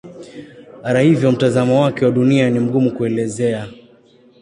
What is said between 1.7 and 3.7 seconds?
wake wa Dunia ni mgumu kuelezea.